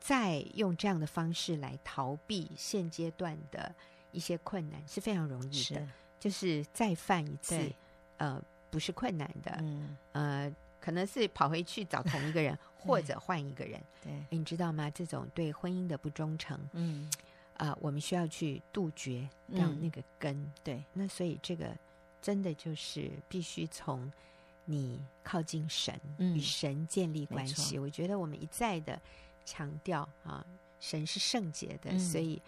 [0.00, 3.72] 再用这样的方式来逃避现阶段的
[4.10, 5.88] 一些困难是非常容易的，是。
[6.18, 7.72] 就是再犯一次，
[8.16, 10.52] 呃，不是困难的，嗯，呃。
[10.80, 13.80] 可能是跑回去找同一个人，或者换一个人。
[14.02, 14.88] 对，你知道吗？
[14.90, 17.10] 这种对婚姻的不忠诚，嗯，
[17.54, 20.34] 啊、呃，我们需要去杜绝掉那个根。
[20.34, 21.76] 嗯、对，那所以这个
[22.22, 24.10] 真的就是必须从
[24.64, 27.78] 你靠近神，与、嗯、神建立关系。
[27.78, 29.00] 我觉得我们一再的
[29.44, 30.44] 强调啊，
[30.80, 32.40] 神是圣洁的，嗯、所以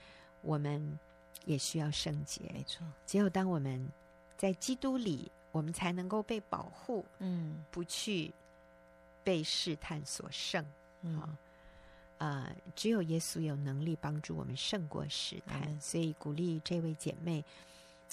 [0.42, 0.98] 我们
[1.44, 2.42] 也需要圣洁。
[2.54, 3.86] 没错，只有当我们
[4.36, 5.30] 在基督里。
[5.52, 8.32] 我们才能够被保护，嗯，不去
[9.24, 10.64] 被试探所胜，
[11.02, 11.36] 嗯，啊、
[12.18, 17.44] 呃，只有耶稣有能力帮助我们胜过试探，嗯、所以鼓励这位姐妹，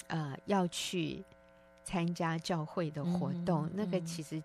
[0.06, 1.22] 呃，要去
[1.84, 4.42] 参加教会的活动，嗯、那个其实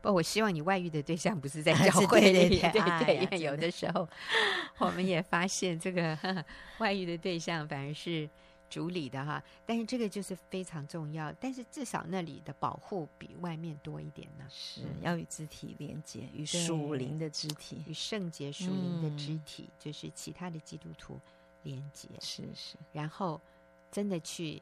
[0.00, 4.08] 不，我希望你外遇的对象不是在教 会里，对对对，因为有的时候
[4.78, 6.44] 我们也发现这个
[6.78, 8.28] 外遇的对象反而是。
[8.68, 11.32] 主理的哈，但是这个就是非常重要。
[11.40, 14.44] 但是至少那里的保护比外面多一点呢。
[14.50, 21.18] 是要与肢体连接，与属灵的肢体，与圣洁属灵的肢体，嗯、就是其他的基督徒
[21.62, 22.08] 连接。
[22.20, 23.40] 是是，然后
[23.90, 24.60] 真的去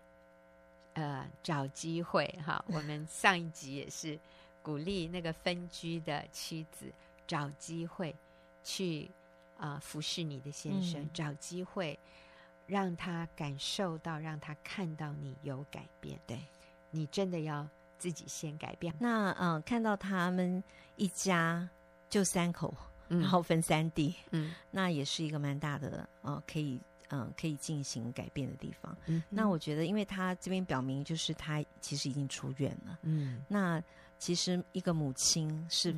[0.94, 2.64] 呃找机会哈。
[2.68, 4.18] 我们上一集也是
[4.62, 6.92] 鼓励那个分居的妻子
[7.26, 8.14] 找机会
[8.62, 9.10] 去
[9.56, 11.98] 啊、呃、服侍你的先生，嗯、找机会。
[12.66, 16.18] 让他感受到，让他看到你有改变。
[16.26, 16.38] 对，
[16.90, 17.66] 你真的要
[17.98, 18.94] 自己先改变。
[18.98, 20.62] 那嗯、呃，看到他们
[20.96, 21.68] 一家
[22.08, 22.74] 就三口，
[23.08, 28.96] 嗯、然后分三地，嗯，那也是一个蛮大的呃，可以嗯、呃，可以进行改变的地方。
[29.06, 32.98] 嗯，那我觉得，因为他这边表明就是他其实已经出院了。
[33.02, 33.82] 嗯，那
[34.18, 35.94] 其实一个母亲是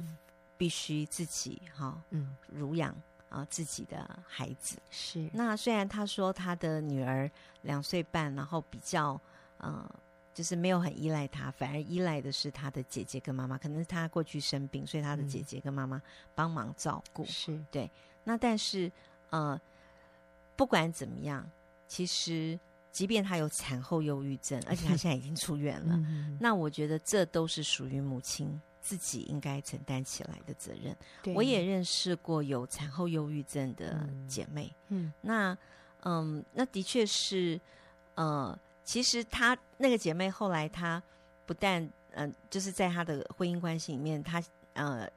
[0.56, 2.96] 必须自己哈，嗯，乳养。
[3.28, 5.28] 啊、呃，自己的孩子是。
[5.32, 7.30] 那虽然他说他的女儿
[7.62, 9.20] 两岁半，然后比较
[9.58, 9.88] 呃，
[10.34, 13.58] 就是没有很依赖他，反而依赖的是他的姐姐跟妈妈。
[13.58, 16.00] 可能是他过去生病，所以他的姐姐跟妈妈
[16.34, 17.24] 帮忙照顾。
[17.24, 17.90] 是对。
[18.22, 18.90] 那但是
[19.30, 19.60] 呃，
[20.56, 21.48] 不管怎么样，
[21.88, 22.58] 其实
[22.92, 25.98] 即便他有产后忧郁症，而且他现在已经出院了，
[26.40, 28.60] 那我觉得这都是属于母亲。
[28.86, 30.96] 自己应该承担起来的责任。
[31.34, 34.72] 我也认识过有产后忧郁症的姐妹。
[34.90, 35.58] 嗯，那
[36.04, 37.60] 嗯，那的确是，
[38.14, 41.02] 呃，其实她那个姐妹后来她
[41.44, 44.40] 不但嗯、呃，就是在她的婚姻关系里面，她
[44.74, 45.10] 呃。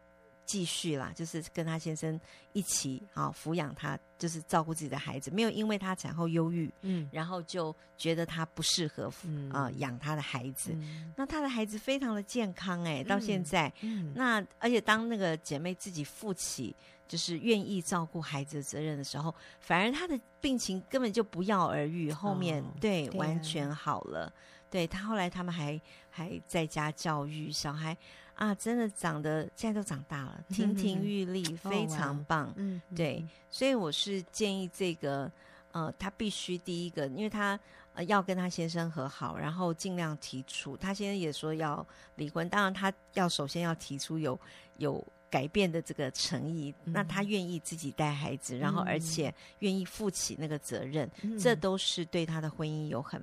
[0.49, 2.19] 继续啦，就是跟他先生
[2.53, 9.13] 一起啊抚养他，就是照顾自己的孩子，没有因为他产后忧郁，嗯，然后就觉得他不适合
[9.53, 10.71] 啊养他的孩子。
[10.73, 16.75] 嗯、那他的孩子非常的健康哎、欸，到现在，嗯，嗯那而且当那个姐妹自己负起
[17.07, 24.33] 就是愿意照顾孩子的责任的时候，反而他的病情根本就不药而愈，后面、哦、对，完全好了。
[24.71, 27.95] 对他后来他们还还在家教育小孩。
[28.39, 32.53] 啊，真的长得现在都长大了，亭亭玉立，非常棒。
[32.55, 35.29] 嗯，对，所以我是建议这个，
[35.73, 37.59] 呃，他必须第一个，因为他
[37.95, 40.77] 呃要跟他先生和好，然后尽量提出。
[40.77, 44.39] 他先生也说要离婚，当然他要首先要提出有
[44.77, 46.73] 有改变的这个诚意。
[46.85, 53.21] 嗯、那他愿意自己带孩子，然后而且愿意负起那个责任，嗯、这都是对他的婚姻有很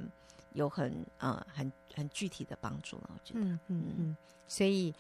[0.57, 3.11] 有很呃很很具体的帮助了。
[3.15, 4.17] 我觉得，嗯嗯嗯。
[4.49, 4.93] 所以，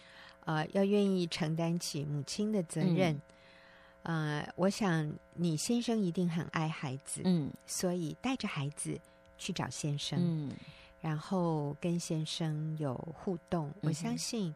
[0.44, 3.20] 呃，要愿意承担起母亲的责任。
[4.08, 8.96] 嗯、呃，我想你先生一定很爱孩子，嗯，所以带着孩子
[9.36, 10.52] 去找先生，嗯，
[11.00, 13.68] 然后跟先生有互动。
[13.68, 14.54] 嗯、我相信，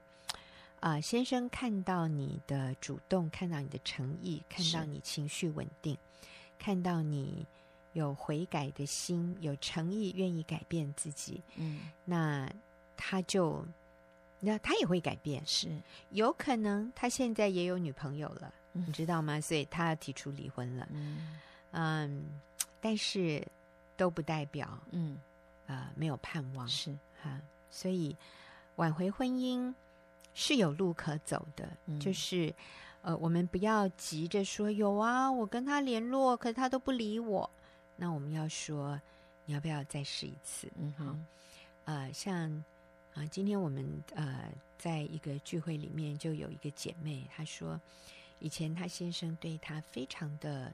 [0.79, 5.99] 啊、呃，先生看到你的主动，看到你的诚意，看到你情绪稳定，
[6.57, 7.45] 看到你
[7.93, 12.51] 有悔改的心，有诚意，愿意改变自己，嗯，那
[12.97, 13.65] 他就。
[14.43, 15.69] 那他也会改变，是
[16.13, 19.39] 有可能他现在也有女朋友了，嗯、你知道吗？
[19.39, 20.89] 所以他要提出离婚了。
[20.91, 21.39] 嗯，
[21.73, 22.25] 嗯，
[22.81, 23.47] 但是
[23.99, 25.19] 都不代表，嗯，
[25.67, 26.91] 呃，没有盼望是
[27.23, 27.39] 哈。
[27.69, 28.17] 所以
[28.77, 29.75] 挽回婚姻
[30.33, 32.51] 是有路可走的，嗯、就是
[33.03, 37.51] 呃，我们不要急着说有啊，我跟他联络，可是他都不理我。
[38.01, 38.99] 那我们要说，
[39.45, 40.67] 你要不要再试一次？
[40.79, 41.27] 嗯哼，
[41.85, 42.65] 呃，像。
[43.13, 43.85] 啊，今天我们
[44.15, 47.79] 呃，在一个聚会里面，就有一个姐妹，她说，
[48.39, 50.73] 以前她先生对她非常的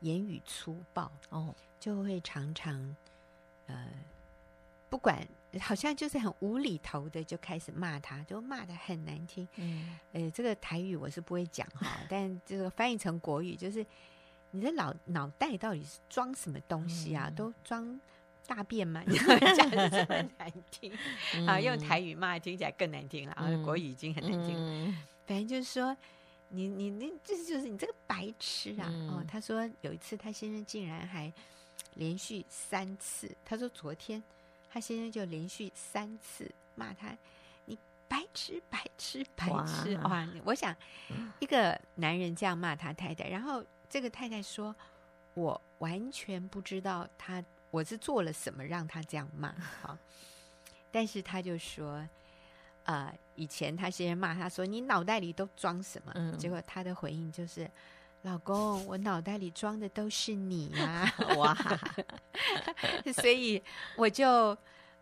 [0.00, 2.96] 言语粗暴哦，就会常常
[3.68, 3.88] 呃，
[4.90, 5.24] 不管
[5.60, 9.46] 好像就是很无厘头的就开始骂她，就骂的很难听。
[9.54, 13.86] 嗯，呃，这个台语我是不会讲哈， 但这个翻译成国语就是，
[14.50, 17.28] 你的脑脑袋到底是装什么东西啊？
[17.28, 18.00] 嗯、都装。
[18.48, 20.96] 大便吗，你讲的这么难听，
[21.48, 24.94] 啊，用台语骂听起来更难听了，啊，国语已经很难听了。
[25.26, 25.96] 反正就是说，
[26.50, 28.88] 你你那这就是你这个白痴啊！
[29.10, 31.32] 哦，他说有一次他先生竟然还
[31.94, 34.22] 连续三次，他说昨天
[34.70, 37.18] 他先生就连续三次骂他，
[37.64, 40.24] 你白痴白痴白痴哇！
[40.44, 40.72] 我想
[41.40, 44.74] 一个男人这样骂他太太，然后这个太太说，
[45.34, 47.44] 我完全不知道他。
[47.72, 49.52] 我是做了什么让他这样骂？
[49.82, 49.98] 好，
[50.90, 52.02] 但是他就说，
[52.84, 57.68] 呃，以前他先生骂他说：“你脑袋里都装什么？”嗯、结果他的回应就是
[58.22, 61.12] ：“老公，我脑袋里装的都是你呀、啊！
[61.36, 61.58] ”哇，
[63.12, 63.62] 所以
[63.96, 64.52] 我就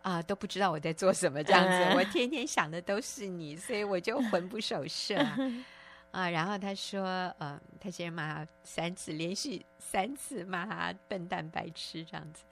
[0.01, 5.37] 啊、呃、都不知道我在做什么这样子，我天天想的都是你，所以我就魂不守舍啊。
[6.15, 7.03] 啊，然后他说，
[7.39, 12.45] 呃，他先骂他三次，连续三次骂他笨蛋、白痴这样子，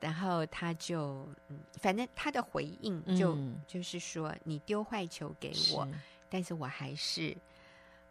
[0.00, 5.92] 然后他就，嗯，反正他的回应就、嗯、就是说，你丢坏球给我，是
[6.28, 7.36] 但是我还是，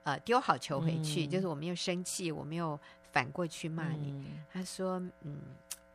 [0.03, 2.80] 呃，丢好球回去，嗯、就是我没有生气，我没有
[3.11, 4.13] 反过去骂你。
[4.13, 5.38] 嗯、他说，嗯。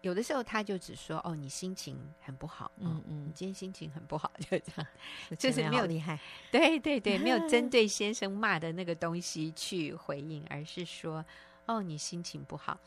[0.05, 4.87] 有的时候他就只说哦，你心情很不好，嗯嗯，你今天心情很不好，就这样，
[5.39, 6.21] 就是没有厉害，
[6.53, 11.25] 对对对，没有针 对先生骂的那个东西去回应，而是说
[11.65, 12.79] 哦，你心情不好。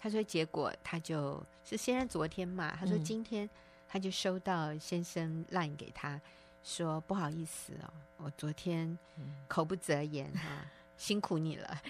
[0.00, 3.48] 他说，结果他就是先生昨天骂，他说今天
[3.88, 6.20] 他就收到先生 line 给他
[6.64, 8.98] 说不好意思哦，我昨天
[9.46, 11.80] 口不择言哈，辛苦你了，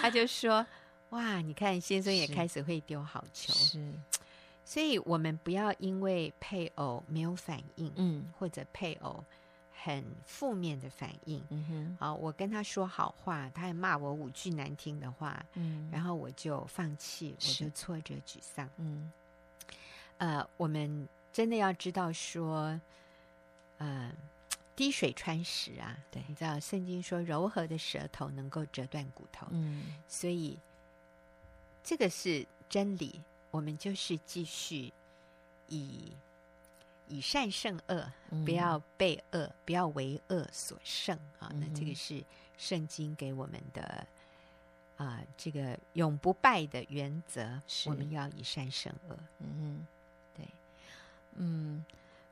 [0.00, 0.64] 他就说。
[1.10, 3.92] 哇，你看先生也开始会丢好球，是，
[4.64, 9.22] 所以我们不要因为配偶没有反应，嗯，或者配偶
[9.72, 19.12] 很负面的反应，嗯哼，好，我跟他说好话，他还骂我五句难听的话，嗯，然后我就放弃，我就挫折沮丧，嗯，
[20.18, 22.80] 呃，我们真的要知道说，
[23.78, 24.10] 呃，
[24.74, 30.58] 滴水穿石啊，对，你知道圣经说柔和的舌头能够折断骨头，嗯，所以。
[31.84, 33.20] 这个是真理，
[33.50, 34.90] 我们就是继续
[35.68, 36.16] 以
[37.06, 38.10] 以善胜恶，
[38.46, 41.52] 不要被恶，不要为恶所胜啊！
[41.54, 42.24] 那这个是
[42.56, 43.82] 圣经给我们的
[44.96, 49.18] 啊、呃，这个永不败的原则，是我们要以善胜恶。
[49.40, 49.86] 嗯，
[50.34, 50.48] 对，
[51.34, 51.84] 嗯，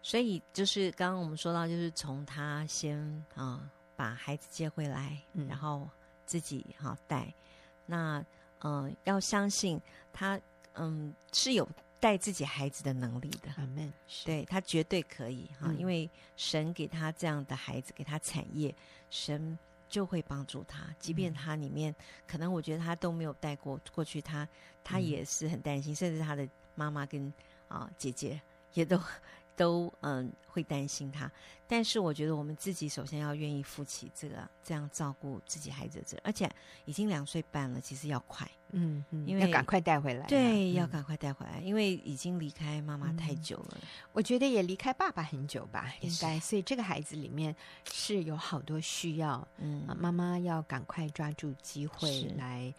[0.02, 2.98] 所以就是刚刚我们说到，就是从他先
[3.34, 5.86] 啊把孩子接回来，嗯、然后
[6.24, 7.30] 自己哈带
[7.84, 8.24] 那。
[8.64, 9.80] 嗯、呃，要相信
[10.12, 10.40] 他，
[10.74, 11.68] 嗯，是有
[12.00, 13.50] 带自己孩子的能力的。
[13.56, 13.92] 阿门。
[14.24, 18.74] 对，他绝对可以哈，嗯、因为神给他这样的孩子，给他产业，
[19.10, 19.58] 神
[19.88, 20.84] 就会帮助他。
[20.98, 24.46] 即便他里面、嗯、可能，我觉得他都没有带过过去他，
[24.82, 27.26] 他他也是很担心，嗯、甚至他的妈妈跟
[27.68, 28.40] 啊、呃、姐姐
[28.74, 29.00] 也都。
[29.56, 31.30] 都嗯会担心他，
[31.66, 36.50] 但是我觉得我们自己首先要愿意负起这个这样照顾自己孩子的责任，而且
[36.84, 43.78] 已经两岁半了，其实要快，嗯，嗯因为要赶快带回来，对，嗯、要赶快带回来，因为已经离开妈妈太久了，
[44.12, 47.54] 我觉得也离开爸爸很久吧，应该，所以这个孩子里面
[47.90, 52.74] 是有好多需要，嗯，妈妈要赶快抓住机会来，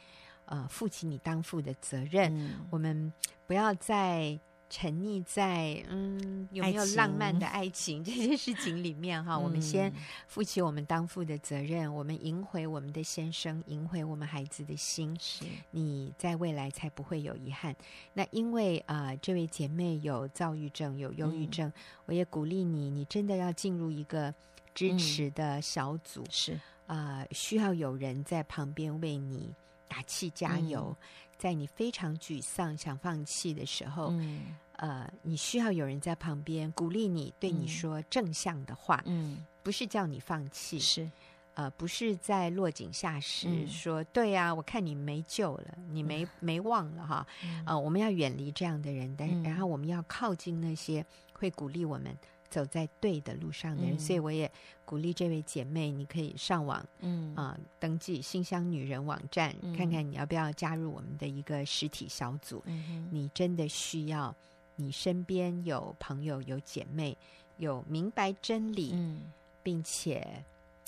[0.45, 3.11] 呃，负起你当父的责任，嗯、我们
[3.47, 4.39] 不要再。
[4.75, 9.93] 沉溺在嗯有没有浪漫的爱情，这些事情里面哈，嗯、我们先
[10.27, 15.45] 负起我们当父的责任，我们赢回我们的先生，赢回我们孩子的心，是。
[15.69, 17.75] 你在未来才不会有遗憾。
[18.13, 21.73] 那因为啊、呃，这位姐妹有躁郁症，有忧郁症，嗯、
[22.07, 24.33] 我也鼓励你，你真的要进入一个
[24.73, 26.53] 支持的小组，嗯、是。
[26.87, 29.53] 啊、呃，需要有人在旁边为你
[29.87, 31.07] 打气加油，嗯、
[31.37, 34.07] 在你非常沮丧想放弃的时候。
[34.13, 41.09] 嗯呃，你需要有人在旁边鼓励你，对你说正向的话，嗯，不是叫你放弃，是，
[41.53, 52.13] 呃，不是在落井下石，嗯、说对呀、啊，我看你没救了，你没、嗯、没忘了哈，嗯、呃，我们要远离这样的人，但、嗯、然后我们要靠近那些会鼓励我们
[52.49, 54.51] 走在对的路上的人，嗯、所以我也
[54.83, 57.33] 鼓励这位姐妹，你可以上网，嗯。
[57.37, 64.35] 啊、呃，登记新乡女人网站，嗯、看看你要不要加入我们的一个实体小组，嗯、你真的需要。
[64.75, 67.15] 你身边有朋友、有姐妹、
[67.57, 70.17] 有明白真理，嗯、并且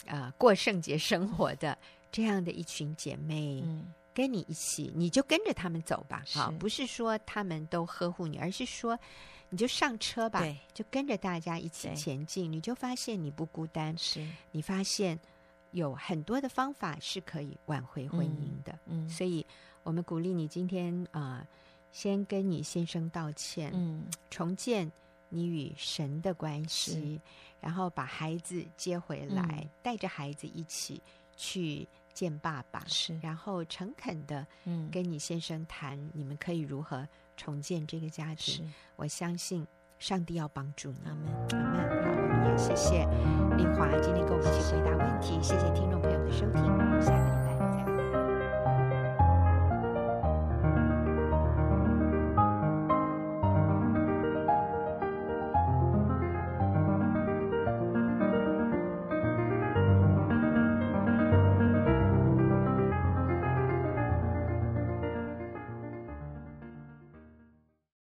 [0.08, 1.78] 啊、呃、过圣洁生活的
[2.12, 6.24] 这样的一群姐妹，嗯、跟你一起，你就跟着他们走吧。
[6.34, 8.98] 好，不是说他们都呵护你，而是说
[9.50, 10.58] 你就上车吧，对。
[10.74, 14.28] 就跟着大家一起前进，你就发现你不孤单，是。
[14.52, 15.20] 你发现
[15.72, 18.74] 有很多的方法是可以挽回婚姻的。
[18.88, 19.10] 嗯，嗯。
[19.10, 19.46] 所以
[19.84, 21.46] 我们鼓励你今天啊。
[21.46, 21.48] 呃
[21.96, 24.92] 先跟你先生道歉，嗯，重建
[25.30, 27.22] 你与神的关系，
[27.62, 31.02] 然后把孩子接回来，嗯、带着孩子一起
[31.38, 38.70] 去见爸爸，是，然后诚恳的，嗯，跟你先生谈，你们可以如何重建这个家庭？
[38.98, 39.66] 我相信
[39.98, 40.98] 上帝要帮助你。
[41.06, 42.04] 阿门，阿门。
[42.04, 43.06] 好，我们也谢谢
[43.56, 47.45] 丽华今天跟我们一起回答问题，谢谢，听众朋友的收听。